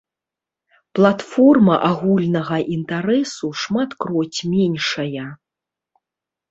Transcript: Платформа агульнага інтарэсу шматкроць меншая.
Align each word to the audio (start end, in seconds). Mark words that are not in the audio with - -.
Платформа 0.99 1.75
агульнага 1.91 2.57
інтарэсу 2.79 3.53
шматкроць 3.67 4.35
меншая. 4.57 5.27